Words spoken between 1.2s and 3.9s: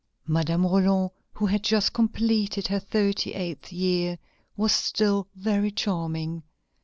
who had just completed her thirty eighth